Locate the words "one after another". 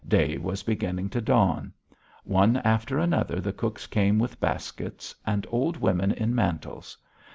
2.23-3.39